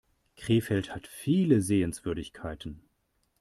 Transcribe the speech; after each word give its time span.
Krefeld 0.35 0.95
hat 0.95 1.05
viele 1.05 1.61
Sehenswürdigkeiten 1.61 2.81